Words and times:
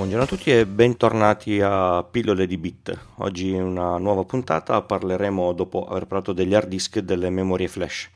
Buongiorno 0.00 0.24
a 0.24 0.28
tutti 0.28 0.50
e 0.50 0.64
bentornati 0.64 1.60
a 1.60 2.02
Pillole 2.02 2.46
di 2.46 2.56
Bit. 2.56 2.98
Oggi 3.16 3.50
in 3.50 3.62
una 3.62 3.98
nuova 3.98 4.24
puntata 4.24 4.80
parleremo, 4.80 5.52
dopo 5.52 5.84
aver 5.86 6.06
parlato 6.06 6.32
degli 6.32 6.54
hard 6.54 6.68
disk, 6.68 7.00
delle 7.00 7.28
memorie 7.28 7.68
flash. 7.68 8.08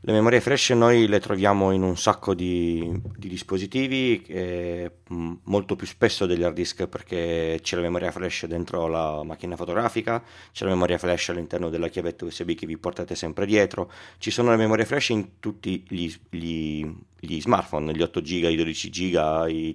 Le 0.00 0.12
memorie 0.12 0.40
flash 0.40 0.70
noi 0.70 1.06
le 1.06 1.20
troviamo 1.20 1.70
in 1.72 1.82
un 1.82 1.98
sacco 1.98 2.32
di, 2.32 2.90
di 3.14 3.28
dispositivi, 3.28 4.22
eh, 4.22 4.90
molto 5.08 5.76
più 5.76 5.86
spesso 5.86 6.24
degli 6.24 6.44
hard 6.44 6.54
disk 6.54 6.86
perché 6.86 7.58
c'è 7.60 7.76
la 7.76 7.82
memoria 7.82 8.10
flash 8.10 8.46
dentro 8.46 8.86
la 8.86 9.22
macchina 9.22 9.54
fotografica, 9.54 10.24
c'è 10.50 10.64
la 10.64 10.70
memoria 10.70 10.96
flash 10.96 11.28
all'interno 11.28 11.68
della 11.68 11.88
chiavetta 11.88 12.24
USB 12.24 12.52
che 12.52 12.64
vi 12.64 12.78
portate 12.78 13.16
sempre 13.16 13.44
dietro, 13.44 13.92
ci 14.16 14.30
sono 14.30 14.48
le 14.48 14.56
memorie 14.56 14.86
flash 14.86 15.10
in 15.10 15.38
tutti 15.40 15.84
gli, 15.86 16.10
gli, 16.30 16.90
gli 17.20 17.38
smartphone, 17.38 17.92
gli 17.92 18.00
8 18.00 18.20
GB, 18.22 18.44
i 18.44 18.56
12 18.56 18.88
GB, 18.88 19.48
i 19.50 19.74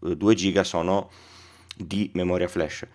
32 0.00 0.34
GB 0.34 0.60
sono 0.60 1.10
di 1.76 2.10
memoria 2.14 2.48
flash. 2.48 2.86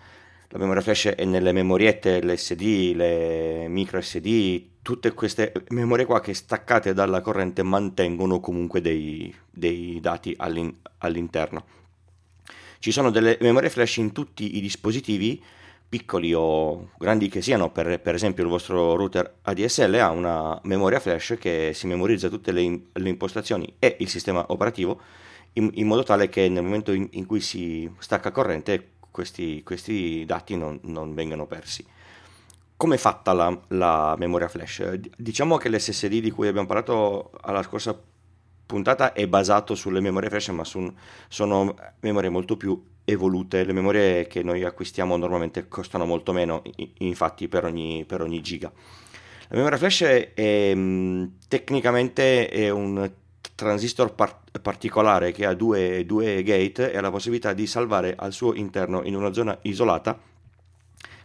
La 0.49 0.59
memoria 0.59 0.81
flash 0.81 1.07
è 1.07 1.25
nelle 1.25 1.51
memoriette, 1.51 2.23
l'SD, 2.23 2.93
le 2.95 3.67
micro 3.67 3.99
SD, 3.99 4.65
tutte 4.83 5.13
queste 5.13 5.51
memorie 5.69 6.05
qua 6.05 6.21
che 6.21 6.33
staccate 6.33 6.93
dalla 6.93 7.21
corrente 7.21 7.63
mantengono 7.63 8.39
comunque 8.39 8.81
dei, 8.81 9.33
dei 9.49 9.99
dati 9.99 10.33
all'in, 10.37 10.71
all'interno. 10.99 11.65
Ci 12.77 12.91
sono 12.91 13.09
delle 13.09 13.37
memorie 13.41 13.69
flash 13.69 13.97
in 13.97 14.11
tutti 14.11 14.57
i 14.57 14.61
dispositivi, 14.61 15.41
piccoli 15.87 16.33
o 16.33 16.89
grandi 16.97 17.29
che 17.29 17.41
siano, 17.41 17.71
per, 17.71 17.99
per, 17.99 18.15
esempio 18.15 18.43
il 18.43 18.49
vostro 18.49 18.95
router 18.95 19.35
ADSL 19.43 19.93
ha 19.95 20.09
una 20.09 20.59
memoria 20.63 20.99
flash 20.99 21.37
che 21.39 21.71
si 21.73 21.87
memorizza 21.87 22.29
tutte 22.29 22.51
le, 22.51 22.87
le 22.91 23.09
impostazioni 23.09 23.75
e 23.79 23.97
il 23.99 24.09
sistema 24.09 24.43
operativo 24.49 24.99
in, 25.53 25.69
in, 25.73 25.87
modo 25.87 26.03
tale 26.03 26.29
che 26.29 26.49
nel 26.49 26.63
momento 26.63 26.91
in, 26.91 27.07
in 27.11 27.25
cui 27.25 27.41
si 27.41 27.89
stacca 27.99 28.31
corrente 28.31 28.91
questi, 29.11 29.63
questi 29.63 30.23
dati 30.25 30.55
non, 30.55 30.79
non 30.83 31.13
vengano 31.13 31.45
persi 31.45 31.85
come 32.75 32.95
è 32.95 32.97
fatta 32.97 33.31
la, 33.31 33.57
la, 33.69 34.15
memoria 34.17 34.49
flash? 34.49 34.99
Diciamo 35.15 35.55
che 35.55 35.69
l'SSD 35.69 36.19
di 36.19 36.31
cui 36.31 36.49
abbiamo 36.49 36.67
parlato 36.67 37.31
alla 37.41 37.63
scorsa 37.63 37.97
puntata 38.65 39.13
è 39.13 39.25
basato 39.25 39.73
sulle 39.73 40.01
memorie 40.01 40.29
flash, 40.29 40.49
ma 40.49 40.65
su, 40.65 40.93
sono 41.29 41.75
memorie 42.01 42.29
molto 42.29 42.57
più 42.57 42.83
evolute. 43.05 43.63
Le 43.63 43.71
memorie 43.71 44.27
che 44.27 44.43
noi 44.43 44.65
acquistiamo 44.65 45.15
normalmente 45.15 45.69
costano 45.69 46.05
molto 46.05 46.33
meno, 46.33 46.61
infatti, 46.97 47.47
per 47.47 47.63
ogni, 47.63 48.03
per 48.05 48.21
ogni 48.21 48.41
giga. 48.41 48.69
La 49.47 49.55
memoria 49.55 49.77
flash 49.77 50.01
è, 50.33 50.73
mm, 50.75 51.25
tecnicamente 51.47 52.49
è 52.49 52.69
un 52.69 53.09
transistor 53.55 54.13
par- 54.13 54.41
particolare 54.61 55.31
che 55.31 55.45
ha 55.45 55.53
due, 55.53 56.05
due 56.05 56.43
gate 56.43 56.91
e 56.91 56.97
ha 56.97 57.01
la 57.01 57.11
possibilità 57.11 57.53
di 57.53 57.65
salvare 57.65 58.15
al 58.17 58.33
suo 58.33 58.53
interno 58.53 59.03
in 59.03 59.15
una 59.15 59.33
zona 59.33 59.57
isolata 59.63 60.19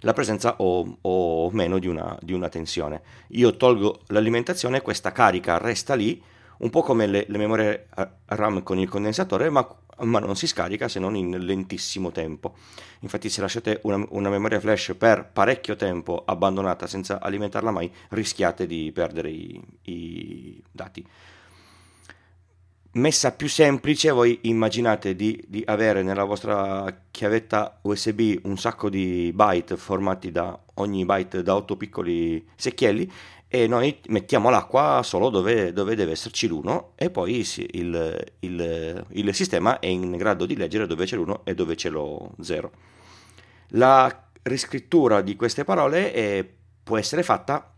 la 0.01 0.13
presenza 0.13 0.57
o, 0.59 0.99
o 1.01 1.51
meno 1.51 1.79
di 1.79 1.89
una, 1.89 2.17
di 2.23 2.33
una, 2.33 2.49
tensione. 2.49 3.03
Io 3.29 3.57
tolgo 3.57 4.03
l'alimentazione, 4.09 4.81
questa 4.81 5.13
carica 5.13 5.59
resta 5.59 5.95
lì, 5.95 6.23
un 6.59 6.71
po' 6.71 6.83
come 6.83 7.07
le, 7.07 7.25
le 7.29 7.39
memorie 7.39 7.89
RAM 8.27 8.63
con 8.63 8.79
il 8.79 8.89
condensatore, 8.89 9.51
ma, 9.51 9.67
ma, 10.03 10.19
non 10.21 10.37
si 10.37 10.47
scarica 10.47 10.89
se 10.89 11.01
non 11.01 11.17
in 11.17 11.37
lentissimo 11.45 12.13
tempo. 12.13 12.55
Infatti 13.01 13.29
se 13.29 13.41
lasciate 13.41 13.81
una, 13.83 14.05
una 14.11 14.31
memoria 14.31 14.61
flash 14.61 14.95
per 14.97 15.29
parecchio 15.33 15.77
tempo 15.77 16.23
abbandonata 16.25 16.87
senza 16.87 17.21
alimentarla 17.21 17.71
mai, 17.71 17.91
rischiate 18.11 18.67
di 18.67 18.91
perdere 18.93 19.31
i, 19.31 19.61
i 19.83 20.63
dati 20.71 21.07
messa 22.93 23.33
più 23.33 23.49
semplice, 23.49 24.11
voi 24.11 24.39
immaginate 24.43 25.15
di, 25.15 25.43
di, 25.47 25.63
avere 25.67 26.03
nella 26.03 26.25
vostra 26.25 27.03
chiavetta 27.11 27.79
USB 27.83 28.39
un 28.45 28.57
sacco 28.57 28.89
di 28.89 29.31
byte 29.35 29.77
formati 29.77 30.31
da 30.31 30.59
ogni 30.75 31.05
byte 31.05 31.43
da 31.43 31.55
8 31.55 31.77
piccoli 31.77 32.47
secchielli 32.55 33.11
e 33.49 33.67
noi 33.67 33.99
mettiamo 34.09 34.51
l'acqua 34.51 35.01
solo 35.03 35.31
dove, 35.31 35.73
dove 35.73 35.95
deve 35.95 36.13
esserci 36.13 36.47
l'uno 36.47 36.93
e 36.97 37.11
poi 37.11 37.47
il, 37.73 38.25
il, 38.41 39.07
il, 39.09 39.35
sistema 39.35 39.79
è 39.79 39.87
in 39.87 40.17
grado 40.17 40.45
di 40.45 40.55
leggere 40.55 40.87
dove 40.87 41.07
c'è 41.07 41.17
l'uno 41.17 41.41
e 41.45 41.55
dove 41.55 41.75
c'è 41.75 41.89
lo 41.89 42.33
0. 42.41 42.71
La 43.73 44.29
riscrittura 44.43 45.23
di 45.23 45.35
queste 45.37 45.65
parole 45.65 46.13
è, 46.13 46.47
può 46.83 46.99
essere 46.99 47.23
fatta 47.23 47.73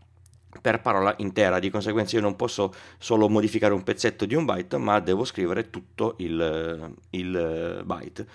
per 0.59 0.81
parola 0.81 1.13
intera, 1.17 1.59
di 1.59 1.69
conseguenza 1.69 2.15
io 2.15 2.21
non 2.21 2.35
posso 2.35 2.73
solo 2.97 3.29
modificare 3.29 3.73
un 3.73 3.83
pezzetto 3.83 4.25
di 4.25 4.35
un 4.35 4.45
byte, 4.45 4.77
ma 4.77 4.99
devo 4.99 5.23
scrivere 5.23 5.69
tutto 5.69 6.15
il, 6.17 6.93
il 7.11 7.81
byte. 7.85 8.27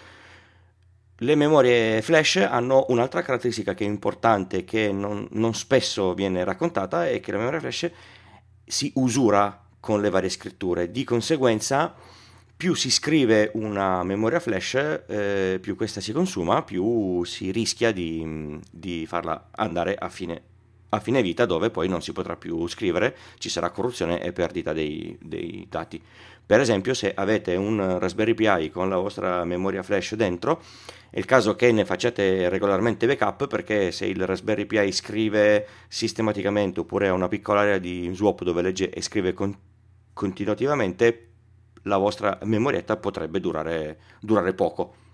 Le 1.20 1.34
memorie 1.34 2.02
flash 2.02 2.36
hanno 2.36 2.86
un'altra 2.88 3.22
caratteristica 3.22 3.74
che 3.74 3.84
è 3.84 3.88
importante, 3.88 4.64
che 4.64 4.92
non, 4.92 5.26
non 5.32 5.54
spesso 5.54 6.14
viene 6.14 6.44
raccontata, 6.44 7.08
è 7.08 7.20
che 7.20 7.32
la 7.32 7.38
memoria 7.38 7.60
flash 7.60 7.90
si 8.64 8.90
usura 8.96 9.62
con 9.80 10.00
le 10.00 10.10
varie 10.10 10.28
scritture, 10.28 10.90
di 10.90 11.04
conseguenza 11.04 11.94
più 12.56 12.74
si 12.74 12.90
scrive 12.90 13.50
una 13.54 14.02
memoria 14.02 14.40
flash, 14.40 14.74
eh, 15.06 15.58
più 15.60 15.76
questa 15.76 16.00
si 16.00 16.12
consuma, 16.12 16.62
più 16.62 17.22
si 17.24 17.50
rischia 17.50 17.92
di, 17.92 18.58
di 18.70 19.06
farla 19.06 19.50
andare 19.52 19.94
a 19.94 20.08
fine 20.08 20.42
a 20.90 21.00
fine 21.00 21.22
vita 21.22 21.46
dove 21.46 21.70
poi 21.70 21.88
non 21.88 22.02
si 22.02 22.12
potrà 22.12 22.36
più 22.36 22.66
scrivere, 22.68 23.16
ci 23.38 23.48
sarà 23.48 23.70
corruzione 23.70 24.22
e 24.22 24.32
perdita 24.32 24.72
dei, 24.72 25.16
dei 25.20 25.66
dati. 25.68 26.00
Per 26.46 26.60
esempio 26.60 26.94
se 26.94 27.12
avete 27.12 27.56
un 27.56 27.98
Raspberry 27.98 28.34
Pi 28.34 28.70
con 28.70 28.88
la 28.88 28.96
vostra 28.96 29.44
memoria 29.44 29.82
flash 29.82 30.14
dentro, 30.14 30.62
è 31.10 31.18
il 31.18 31.24
caso 31.24 31.56
che 31.56 31.72
ne 31.72 31.84
facciate 31.84 32.48
regolarmente 32.48 33.06
backup 33.06 33.48
perché 33.48 33.90
se 33.90 34.06
il 34.06 34.24
Raspberry 34.24 34.64
Pi 34.66 34.92
scrive 34.92 35.66
sistematicamente 35.88 36.80
oppure 36.80 37.08
ha 37.08 37.12
una 37.12 37.28
piccola 37.28 37.60
area 37.60 37.78
di 37.78 38.10
swap 38.12 38.44
dove 38.44 38.62
legge 38.62 38.90
e 38.90 39.02
scrive 39.02 39.32
con- 39.32 39.56
continuativamente, 40.12 41.28
la 41.82 41.96
vostra 41.96 42.38
memorietta 42.44 42.96
potrebbe 42.96 43.40
durare, 43.40 43.98
durare 44.20 44.54
poco 44.54 45.04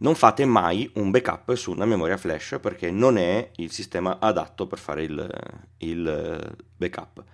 non 0.00 0.14
fate 0.14 0.44
mai 0.44 0.90
un 0.94 1.10
backup 1.10 1.54
su 1.54 1.72
una 1.72 1.84
memoria 1.84 2.16
flash 2.16 2.58
perché 2.60 2.90
non 2.90 3.18
è 3.18 3.50
il 3.56 3.70
sistema 3.70 4.18
adatto 4.18 4.66
per 4.66 4.78
fare 4.78 5.02
il, 5.02 5.30
il 5.78 6.56
backup. 6.76 7.24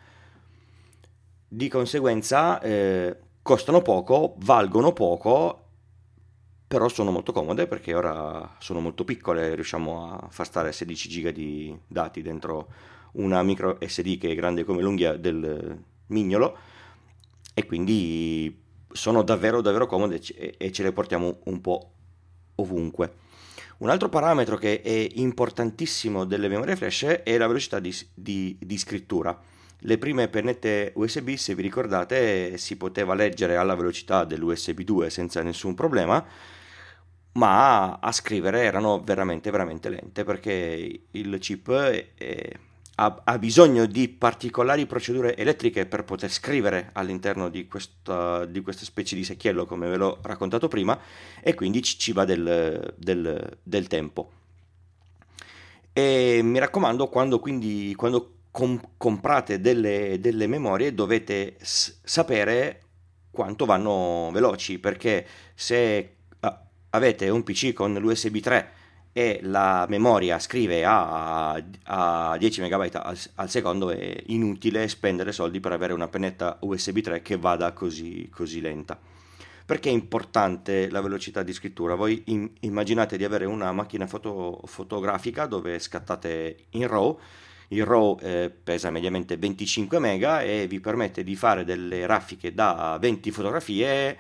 Di 1.49 1.69
conseguenza 1.69 2.61
eh, 2.61 3.17
costano 3.43 3.83
poco, 3.83 4.35
valgono 4.39 4.93
poco, 4.93 5.63
però 6.67 6.89
sono 6.89 7.13
molto 7.13 7.33
comode 7.33 7.69
perché 7.69 7.95
ora 7.95 8.57
sono 8.59 8.81
molto 8.81 9.05
piccole, 9.05 9.55
riusciamo 9.55 10.13
a 10.13 10.29
far 10.29 10.47
stare 10.47 10.73
16 10.73 11.09
giga 11.09 11.31
di 11.31 11.77
dati 11.87 12.21
dentro 12.23 12.69
una 13.13 13.43
micro 13.45 13.79
SD 13.81 14.19
che 14.19 14.31
è 14.31 14.35
grande 14.35 14.65
come 14.65 14.83
l'unghia 14.83 15.17
del 15.17 15.81
mignolo 16.09 16.59
e 17.55 17.65
quindi 17.65 18.63
sono 18.91 19.23
davvero 19.23 19.61
davvero 19.61 19.87
comode 19.87 20.21
e 20.59 20.73
ce 20.73 20.83
le 20.83 20.93
portiamo 20.93 21.39
un 21.45 21.61
po' 21.61 21.93
ovunque. 22.57 23.25
Un 23.79 23.91
altro 23.91 24.09
parametro 24.09 24.57
che 24.57 24.81
è 24.81 25.09
importantissimo 25.15 26.25
delle 26.25 26.49
memorie 26.49 26.77
flash 26.77 27.05
è 27.23 27.37
la 27.37 27.47
velocità 27.47 27.79
di, 27.79 27.95
di, 28.15 28.57
di, 28.59 28.79
scrittura. 28.79 29.39
Le 29.81 29.99
prime 29.99 30.29
pennette 30.29 30.93
USB, 30.95 31.35
se 31.35 31.55
vi 31.55 31.61
ricordate, 31.61 32.57
si 32.57 32.77
poteva 32.77 33.15
leggere 33.15 33.57
alla 33.57 33.75
velocità 33.75 34.25
dell'USB 34.25 34.81
2 34.81 35.11
senza 35.11 35.43
nessun 35.43 35.75
problema, 35.75 36.25
ma 37.33 37.99
a 37.99 38.13
scrivere 38.13 38.63
erano 38.63 39.03
veramente 39.03 39.51
veramente 39.51 39.91
lente 39.91 40.25
perché 40.25 41.03
il 41.11 41.39
chip 41.39 41.71
è, 41.71 42.51
ha, 42.97 43.23
ha, 43.25 43.39
bisogno 43.39 43.87
di 43.87 44.09
particolari 44.09 44.87
procedure 44.87 45.37
elettriche 45.37 45.87
per 45.87 46.05
poter 46.05 46.31
scrivere 46.31 46.91
all'interno 46.93 47.49
di 47.49 47.67
questa, 47.67 48.45
di 48.47 48.61
questa 48.61 48.85
specie 48.85 49.15
di 49.17 49.25
secchiello, 49.25 49.67
come 49.67 49.89
ve 49.89 49.97
l'ho 49.97 50.19
raccontato 50.23 50.69
prima, 50.69 50.99
e 51.41 51.55
quindi 51.55 51.83
ci, 51.83 52.13
va 52.13 52.25
del, 52.25 52.95
del, 52.97 53.59
del, 53.63 53.87
tempo. 53.87 54.31
E 55.93 56.41
mi 56.43 56.59
raccomando, 56.59 57.09
quando, 57.09 57.39
quindi, 57.39 57.95
quando 57.95 58.37
com- 58.51 58.81
comprate 58.97 59.61
delle, 59.61 60.19
delle, 60.19 60.47
memorie 60.47 60.95
dovete 60.95 61.57
s- 61.61 61.99
sapere 62.03 62.83
quanto 63.31 63.67
vanno 63.67 64.31
veloci, 64.33 64.79
perché 64.79 65.27
se 65.55 66.13
avete 66.91 67.29
un 67.29 67.43
PC 67.43 67.73
con 67.75 67.93
l'USB 67.93 68.39
3 68.39 68.73
e 69.17 69.41
la 69.45 69.87
memoria 69.89 70.39
scrive 70.39 70.85
a, 70.85 71.55
a 71.85 72.37
10 72.37 72.61
MB 72.61 72.91
al, 72.93 73.19
al, 73.37 73.49
secondo 73.49 73.89
è 73.89 74.15
inutile 74.27 74.87
spendere 74.89 75.33
soldi 75.33 75.59
per 75.59 75.73
avere 75.73 75.95
una 75.95 76.07
pennetta 76.07 76.59
USB 76.61 76.99
3 76.99 77.23
che 77.23 77.39
vada 77.39 77.73
così, 77.73 78.29
così 78.29 78.61
lenta. 78.61 79.01
Perché 79.65 79.89
è 79.89 79.93
importante 79.93 80.91
la 80.91 81.01
velocità 81.01 81.43
di 81.43 81.55
scrittura? 81.55 81.95
Voi 81.95 82.25
in, 82.27 82.51
immaginate 82.61 83.17
di 83.17 83.25
avere 83.25 83.47
una 83.47 83.73
macchina 83.73 84.07
foto, 84.07 84.61
fotografica 84.67 85.47
dove 85.47 85.79
scattate 85.79 86.67
in 86.73 86.87
RAW, 86.87 87.19
il 87.69 87.87
RAW 87.87 88.19
eh, 88.21 88.53
pesa 88.63 88.91
mediamente 88.91 89.39
25 89.39 89.99
MB 89.99 90.23
e 90.43 90.67
vi 90.69 90.79
permette 90.79 91.25
di 91.25 91.37
fare 91.37 91.65
delle 91.65 92.05
raffiche 92.05 92.53
da 92.53 92.99
20 93.01 93.31
fotografie 93.31 94.19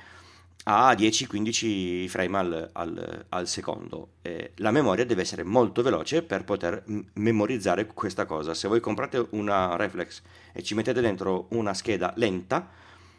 a 0.64 0.93
10-15 0.94 2.08
frame 2.08 2.38
al, 2.38 2.70
al, 2.73 3.26
al 3.29 3.49
secondo. 3.49 4.14
Eh, 4.23 4.53
la 4.56 4.70
memoria 4.70 5.06
deve 5.06 5.23
essere 5.23 5.44
molto 5.44 5.82
veloce 5.82 6.23
per 6.23 6.44
poter 6.44 6.82
m- 6.87 7.00
memorizzare 7.14 7.87
questa 7.87 8.25
cosa. 8.25 8.55
Se 8.55 8.67
voi 8.67 8.81
comprate 8.81 9.26
una 9.31 9.76
reflex 9.76 10.23
e 10.53 10.62
ci 10.62 10.75
mettete 10.75 11.00
dentro 11.00 11.47
una 11.50 11.73
scheda 11.73 12.12
lenta, 12.17 12.69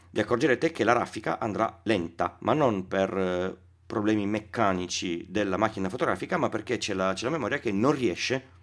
vi 0.09 0.19
accorgerete 0.19 0.71
che 0.71 0.83
la 0.83 0.93
raffica 0.93 1.39
andrà 1.39 1.79
lenta, 1.83 2.37
ma 2.41 2.53
non 2.53 2.87
per 2.87 3.17
eh, 3.17 3.55
problemi 3.85 4.27
meccanici 4.27 5.25
della 5.29 5.57
macchina 5.57 5.89
fotografica, 5.89 6.37
ma 6.37 6.49
perché 6.49 6.77
c'è 6.77 6.93
la, 6.93 7.13
c'è 7.13 7.23
la 7.23 7.31
memoria 7.31 7.59
che 7.59 7.71
non 7.71 7.93
riesce 7.93 8.55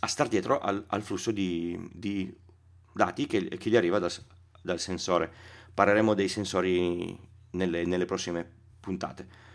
a 0.00 0.06
star 0.06 0.28
dietro 0.28 0.60
al, 0.60 0.84
al 0.88 1.02
flusso 1.02 1.32
di, 1.32 1.78
di, 1.92 2.32
dati 2.92 3.26
che, 3.26 3.48
che 3.48 3.70
gli 3.70 3.76
arriva 3.76 3.98
dal, 3.98 4.12
dal 4.62 4.78
sensore. 4.78 5.30
Parleremo 5.74 6.14
dei 6.14 6.28
sensori 6.28 7.18
nelle, 7.50 7.84
nelle 7.84 8.04
prossime 8.04 8.46
puntate. 8.80 9.46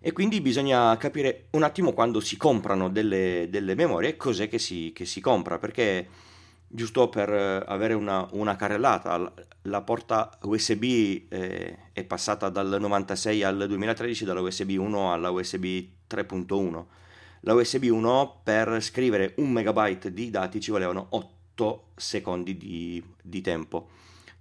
E 0.00 0.12
quindi 0.12 0.40
bisogna 0.40 0.96
capire 0.98 1.46
un 1.50 1.64
attimo 1.64 1.92
quando 1.92 2.20
si 2.20 2.36
comprano 2.36 2.88
delle, 2.88 3.48
delle 3.50 3.74
memorie 3.74 4.16
cos'è 4.16 4.48
che 4.48 4.58
si, 4.58 4.92
che 4.94 5.04
si, 5.04 5.20
compra, 5.20 5.58
perché 5.58 6.06
giusto 6.68 7.08
per 7.08 7.28
avere 7.66 7.94
una, 7.94 8.24
una 8.32 8.54
carrellata, 8.54 9.32
la 9.62 9.82
porta 9.82 10.38
USB 10.42 10.82
eh, 11.28 11.78
è 11.92 12.04
passata 12.04 12.48
dal 12.50 12.76
96 12.78 13.42
al 13.42 13.66
2013 13.66 14.24
dalla 14.24 14.40
USB 14.40 14.76
1 14.78 15.12
alla 15.12 15.30
USB 15.30 15.64
3.1. 16.08 16.84
La 17.40 17.54
USB 17.54 17.84
1 17.90 18.40
per 18.44 18.80
scrivere 18.82 19.34
un 19.38 19.50
megabyte 19.50 20.12
di 20.12 20.30
dati 20.30 20.60
ci 20.60 20.70
volevano 20.70 21.06
8 21.10 21.88
secondi 21.96 22.56
di, 22.56 23.02
di 23.20 23.40
tempo 23.40 23.88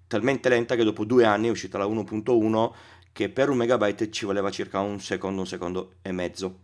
talmente 0.08 0.50
lenta 0.50 0.76
che 0.76 0.84
dopo 0.84 1.06
due 1.06 1.26
anni 1.26 1.48
è 1.48 1.52
uscita 1.52 1.78
la 1.78 1.86
1.1 1.86 2.72
che 3.12 3.30
per 3.30 3.50
un 3.50 3.58
megabyte 3.58 4.12
ci 4.12 4.26
voleva 4.26 4.52
circa 4.52 4.80
un 4.80 5.00
secondo, 5.00 5.42
un 5.42 5.48
secondo 5.48 5.94
e 6.02 6.12
mezzo. 6.12 6.60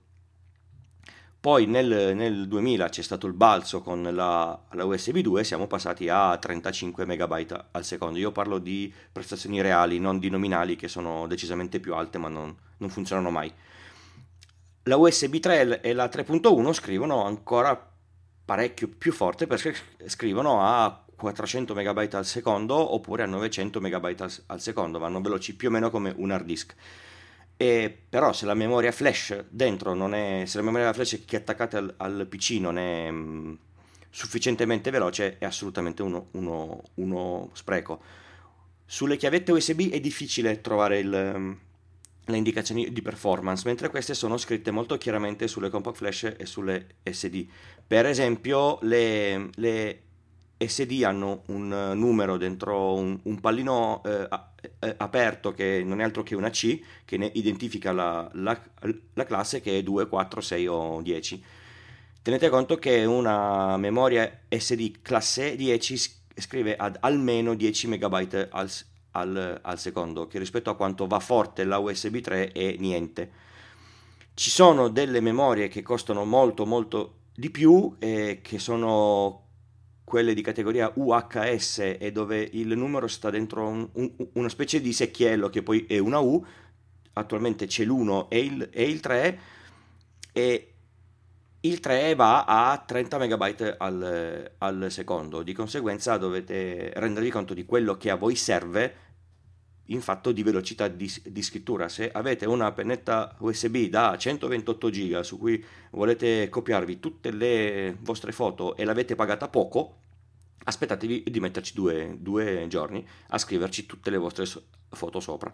Poi 1.42 1.66
nel, 1.66 2.16
nel 2.16 2.48
2000 2.48 2.90
c'è 2.90 3.02
stato 3.02 3.26
il 3.26 3.34
balzo 3.34 3.82
con 3.82 4.04
la, 4.04 4.60
la, 4.74 4.86
USB 4.86 5.20
2 5.20 5.42
e 5.42 5.44
siamo 5.44 5.66
passati 5.66 6.08
a 6.08 6.38
35 6.38 7.04
megabyte 7.06 7.66
al 7.72 7.84
secondo. 7.84 8.20
Io 8.20 8.32
parlo 8.32 8.60
di 8.60 8.94
prestazioni 9.12 9.60
reali, 9.60 9.98
non 9.98 10.20
di 10.20 10.30
nominali 10.30 10.76
che 10.76 10.88
sono 10.88 11.26
decisamente 11.26 11.80
più 11.80 11.96
alte 11.96 12.20
ma 12.20 12.28
non, 12.28 12.56
non 12.78 12.90
funzionano 12.90 13.32
mai. 13.32 13.52
La 14.84 14.98
USB 14.98 15.38
3 15.38 15.82
e 15.82 15.94
la 15.94 16.06
3.1 16.06 16.74
scrivono 16.74 17.24
ancora 17.24 17.90
parecchio 18.46 18.90
più 18.90 19.12
forte 19.12 19.48
perché 19.48 19.74
scrivono 20.06 20.62
a 20.62 21.01
400 21.22 21.76
MB 21.76 22.08
al 22.14 22.26
secondo 22.26 22.96
oppure 22.96 23.22
a 23.22 23.28
900 23.28 23.80
MB 23.80 24.32
al, 24.48 24.60
secondo, 24.60 24.98
vanno 24.98 25.22
veloci 25.22 25.56
più 25.56 25.68
o 25.68 25.72
meno 25.72 25.92
come 25.92 26.12
un 26.18 26.32
hard 26.32 26.46
disk. 26.46 26.76
E 27.58 27.96
però 28.10 28.34
se 28.34 28.48
la 28.48 28.56
memoria 28.56 28.92
flash 28.92 29.46
dentro 29.50 29.94
non 29.94 30.16
è, 30.16 30.46
se 30.48 30.58
la 30.58 30.64
memoria 30.64 30.92
flash 30.94 31.22
che 31.24 31.38
è 31.38 31.40
attaccata 31.42 31.78
al, 31.78 31.94
al 31.98 32.26
PC 32.28 32.58
non 32.60 32.80
è 32.80 33.12
mh, 33.12 33.18
mm, 33.18 33.54
sufficientemente 34.10 34.90
veloce, 34.90 35.38
è 35.38 35.46
assolutamente 35.46 36.02
uno, 36.02 36.30
uno, 36.32 36.82
uno, 36.96 37.52
spreco. 37.54 38.02
Sulle 38.84 39.16
chiavette 39.16 39.52
USB 39.52 39.92
è 39.92 40.00
difficile 40.00 40.60
trovare 40.60 40.98
il, 40.98 41.34
mm, 41.38 41.52
le 42.26 42.38
indicazioni 42.38 42.92
di 42.92 43.02
performance, 43.04 43.62
mentre 43.68 43.90
queste 43.90 44.16
sono 44.16 44.38
scritte 44.38 44.72
molto 44.72 44.98
chiaramente 44.98 45.48
sulle 45.48 45.70
compact 45.70 45.98
flash 45.98 46.34
e 46.36 46.48
sulle 46.48 46.96
SD. 47.04 47.46
Per 47.86 48.08
esempio, 48.08 48.80
le, 48.82 49.52
le 49.54 50.02
SD 50.68 51.04
hanno 51.04 51.44
un 51.48 51.74
eh, 51.74 51.94
numero 51.96 52.38
dentro 52.38 52.94
un, 52.94 53.20
un 53.24 53.40
pallino 53.40 54.02
eh, 54.06 54.28
eh, 54.80 54.94
aperto 54.98 55.54
che 55.54 55.84
non 55.84 56.02
è 56.02 56.04
altro 56.04 56.24
che 56.24 56.36
una 56.36 56.50
C 56.50 56.80
che 57.04 57.18
ne 57.18 57.32
identifica 57.34 57.92
la, 57.92 58.30
la, 58.34 58.60
la, 59.14 59.26
classe 59.26 59.62
che 59.62 59.80
è 59.80 59.84
2, 59.84 60.08
4, 60.08 60.42
6 60.42 60.68
o 60.68 61.02
10. 61.02 61.44
Tenete 62.22 62.50
conto 62.50 62.78
che 62.78 63.04
una 63.06 63.78
memoria 63.78 64.42
SD 64.48 65.02
classe 65.02 65.56
10 65.56 65.98
scrive 66.36 66.76
ad 66.76 66.98
almeno 67.00 67.56
10 67.56 67.88
MB 67.88 68.48
al, 68.52 68.70
al, 69.12 69.60
al 69.62 69.80
secondo, 69.80 70.28
che 70.28 70.38
rispetto 70.40 70.70
a 70.70 70.76
quanto 70.76 71.08
va 71.08 71.20
forte 71.20 71.64
la 71.64 71.80
USB 71.80 72.18
3 72.18 72.52
è 72.52 72.76
niente. 72.78 73.32
Ci 74.34 74.50
sono 74.50 74.88
delle 74.90 75.20
memorie 75.20 75.68
che 75.68 75.82
costano 75.82 76.24
molto 76.24 76.66
molto 76.66 77.16
di 77.36 77.50
più 77.50 77.96
e 78.00 78.40
che 78.42 78.60
sono 78.60 79.50
quelle 80.12 80.34
di 80.34 80.42
categoria 80.42 80.92
UHS 80.94 81.96
e 81.98 82.12
dove 82.12 82.46
il 82.52 82.76
numero 82.76 83.08
sta 83.08 83.30
dentro 83.30 83.66
un, 83.66 83.88
un, 83.94 84.12
una 84.34 84.50
specie 84.50 84.82
di 84.82 84.92
secchiello 84.92 85.48
che 85.48 85.64
poi 85.64 85.86
è 85.88 86.00
una 86.00 86.20
U, 86.20 86.46
attualmente 87.14 87.66
c'è 87.66 87.86
l'1 87.86 88.26
e 88.28 88.40
il, 88.40 88.70
e 88.74 88.84
il 88.84 89.00
3 89.00 89.40
e 90.34 90.74
il 91.62 91.80
3 91.80 92.16
va 92.16 92.44
a 92.44 92.78
30 92.78 93.20
MB 93.20 93.76
al, 93.78 94.52
al, 94.58 94.88
secondo, 94.90 95.44
di 95.44 95.54
conseguenza 95.54 96.18
dovete 96.18 96.92
rendervi 96.94 97.30
conto 97.30 97.54
di 97.54 97.64
quello 97.64 97.96
che 97.96 98.10
a 98.10 98.16
voi 98.16 98.36
serve 98.36 98.96
in 99.86 100.02
fatto 100.02 100.34
di 100.34 100.44
velocità 100.44 100.90
di, 100.90 101.10
di, 101.24 101.42
scrittura. 101.42 101.88
Se 101.88 102.12
avete 102.12 102.46
una 102.46 102.70
pennetta 102.74 103.34
USB 103.40 103.86
da 103.86 104.18
128 104.18 104.90
GB 104.90 105.20
su 105.22 105.38
cui 105.38 105.64
volete 105.92 106.50
copiarvi 106.50 107.00
tutte 107.00 107.32
le 107.32 107.96
vostre 108.02 108.34
foto 108.34 108.76
e 108.76 108.84
l'avete 108.84 109.16
pagata 109.16 109.48
poco, 109.48 110.01
aspettatevi 110.64 111.24
di 111.28 111.40
metterci 111.40 111.74
due, 111.74 112.16
due 112.20 112.66
giorni 112.68 113.06
a 113.30 113.38
scriverci 113.38 113.86
tutte 113.86 114.10
le 114.10 114.18
vostre 114.18 114.46
foto 114.90 115.20
sopra. 115.20 115.54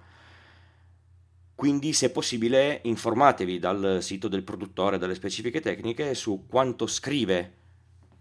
Quindi, 1.55 1.91
se 1.93 2.11
possibile, 2.11 2.81
informatevi 2.83 3.57
dal 3.57 3.97
sito 4.01 4.27
del 4.27 4.43
produttore, 4.43 4.99
dalle 4.99 5.15
specifiche 5.15 5.59
tecniche, 5.59 6.13
su 6.13 6.45
quanto 6.47 6.85
scrive 6.85 7.53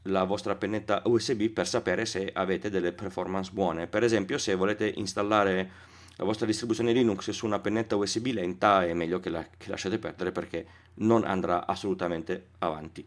la 0.06 0.24
vostra 0.24 0.54
pennetta 0.54 1.02
USB 1.04 1.48
per 1.48 1.66
sapere 1.66 2.06
se 2.06 2.30
avete 2.32 2.70
delle 2.70 2.92
performance 2.92 3.50
buone. 3.52 3.88
Per 3.88 4.02
esempio, 4.02 4.38
se 4.38 4.54
volete 4.54 4.90
installare 4.96 5.70
la 6.16 6.24
vostra 6.24 6.46
distribuzione 6.46 6.92
Linux 6.92 7.28
su 7.30 7.44
una 7.44 7.58
pennetta 7.58 7.96
USB 7.96 8.28
lenta, 8.28 8.86
è 8.86 8.94
meglio 8.94 9.20
che, 9.20 9.28
la, 9.28 9.46
che 9.56 9.68
lasciate 9.68 9.98
perdere 9.98 10.32
perché 10.32 10.66
non 10.94 11.24
andrà 11.24 11.66
assolutamente 11.66 12.46
avanti. 12.58 13.06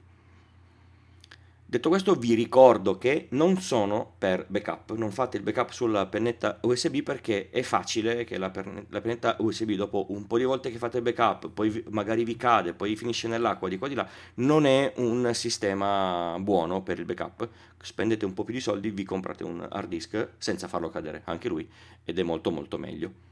Detto 1.70 1.90
questo 1.90 2.16
vi 2.16 2.34
ricordo 2.34 2.98
che 2.98 3.28
non 3.34 3.62
sono 3.62 4.16
per 4.18 4.44
backup, 4.50 4.94
non 4.94 5.12
fate 5.12 5.38
il 5.38 5.44
backup 5.44 5.70
sulla 5.70 6.08
pennetta 6.08 6.58
USB 6.64 7.04
perché 7.04 7.52
è 7.52 7.62
facile 7.62 8.24
che 8.24 8.40
la, 8.40 8.50
pennetta 8.50 9.36
USB 9.38 9.74
dopo 9.74 10.08
un 10.10 10.26
po' 10.26 10.40
di 10.40 10.46
volte 10.46 10.72
che 10.72 10.80
fate 10.80 10.98
il 10.98 11.04
backup, 11.04 11.50
poi 11.50 11.84
magari 11.92 12.24
vi 12.24 12.36
cade, 12.36 12.74
poi 12.74 12.96
finisce 12.96 13.28
nell'acqua 13.28 13.70
di 13.70 13.78
qua 13.78 13.88
di 13.88 13.94
là, 13.94 14.10
non 14.38 14.66
è 14.66 14.94
un 14.96 15.30
sistema 15.36 16.40
buono 16.40 16.82
per 16.82 16.98
il 16.98 17.06
backup. 17.06 17.48
Spendete 17.80 18.26
un 18.26 18.34
po' 18.34 18.44
più 18.44 18.56
di 18.56 18.62
soldi, 18.62 18.90
vi 18.90 19.04
comprate 19.04 19.44
un 19.44 19.64
hard 19.70 19.90
disk 19.90 20.30
senza 20.40 20.68
farlo 20.68 20.90
cadere 20.90 21.22
anche 21.26 21.50
lui 21.50 21.70
ed 22.04 22.18
è 22.18 22.24
molto 22.24 22.50
molto 22.50 22.80
meglio. 22.80 23.28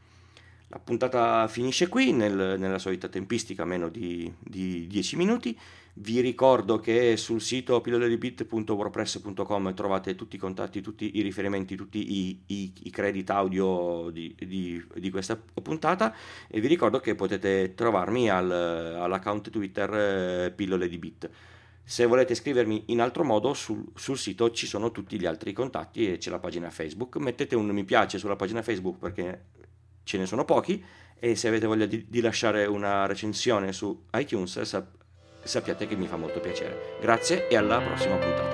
La 0.69 0.79
puntata 0.79 1.47
finisce 1.47 1.87
qui 1.87 2.11
nel, 2.11 2.55
nella 2.59 2.77
solita 2.77 3.07
tempistica, 3.07 3.63
meno 3.63 3.87
di, 3.87 4.29
di 4.37 4.85
10 4.87 5.15
minuti. 5.15 5.57
Vi 5.99 6.19
ricordo 6.19 6.79
che 6.79 7.15
sul 7.15 7.39
sito 7.39 7.79
pilloledibit.wordpress.com 7.79 9.73
trovate 9.73 10.15
tutti 10.15 10.35
i 10.35 10.39
contatti, 10.39 10.81
tutti 10.81 11.17
i 11.17 11.21
riferimenti, 11.21 11.77
tutti 11.77 12.11
i, 12.19 12.43
i, 12.47 12.73
i 12.83 12.89
credit 12.89 13.29
audio 13.29 14.09
di, 14.11 14.35
di, 14.37 14.85
di, 14.93 15.09
questa 15.09 15.35
puntata 15.37 16.13
e 16.47 16.59
vi 16.59 16.67
ricordo 16.67 16.99
che 16.99 17.15
potete 17.15 17.73
trovarmi 17.73 18.29
al, 18.29 18.51
all'account 18.51 19.49
Twitter 19.49 19.93
eh, 19.93 20.51
Pillole 20.51 20.89
di 20.89 20.97
Bit. 20.97 21.29
Se 21.81 22.05
volete 22.05 22.35
scrivermi 22.35 22.83
in 22.87 22.99
altro 22.99 23.23
modo, 23.23 23.53
sul, 23.53 23.85
sul, 23.95 24.17
sito 24.17 24.51
ci 24.51 24.67
sono 24.67 24.91
tutti 24.91 25.17
gli 25.17 25.25
altri 25.25 25.53
contatti 25.53 26.11
e 26.11 26.17
c'è 26.17 26.29
la 26.29 26.39
pagina 26.39 26.69
Facebook. 26.69 27.15
Mettete 27.15 27.55
un 27.55 27.67
mi 27.69 27.85
piace 27.85 28.17
sulla 28.19 28.35
pagina 28.35 28.61
Facebook 28.61 28.99
perché 28.99 29.45
ce 30.07 30.17
ne 30.17 30.25
sono 30.25 30.45
pochi 30.45 30.83
e 31.19 31.35
se 31.35 31.49
avete 31.49 31.67
voglia 31.67 31.85
di, 31.85 32.05
di 32.07 32.21
lasciare 32.21 32.65
una 32.65 33.05
recensione 33.05 33.73
su 33.73 34.05
iTunes 34.13 34.61
sap- 34.61 34.95
sappiate 35.43 35.85
che 35.85 35.95
mi 35.95 36.07
fa 36.07 36.15
molto 36.15 36.39
piacere. 36.39 36.97
Grazie 37.01 37.47
e 37.49 37.57
alla 37.57 37.79
prossima 37.79 38.15
puntata. 38.15 38.46